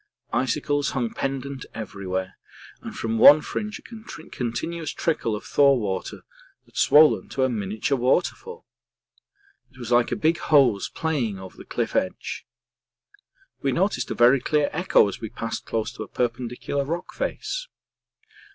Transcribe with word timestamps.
Icicles 0.33 0.89
hung 0.97 1.11
pendant 1.13 1.67
everywhere, 1.75 2.39
and 2.81 2.95
from 2.97 3.19
one 3.19 3.39
fringe 3.39 3.77
a 3.77 3.81
continuous 4.25 4.89
trickle 4.91 5.35
of 5.35 5.45
thaw 5.45 5.75
water 5.75 6.21
had 6.65 6.75
swollen 6.75 7.29
to 7.29 7.43
a 7.43 7.49
miniature 7.49 7.95
waterfall. 7.99 8.65
It 9.71 9.77
was 9.77 9.91
like 9.91 10.11
a 10.11 10.15
big 10.15 10.39
hose 10.39 10.89
playing 10.89 11.37
over 11.37 11.55
the 11.55 11.65
cliff 11.65 11.95
edge. 11.95 12.47
We 13.61 13.71
noticed 13.71 14.09
a 14.09 14.15
very 14.15 14.39
clear 14.39 14.71
echo 14.73 15.07
as 15.07 15.21
we 15.21 15.29
passed 15.29 15.65
close 15.67 15.91
to 15.93 16.01
a 16.01 16.07
perpendicular 16.07 16.83
rock 16.83 17.13
face. 17.13 17.67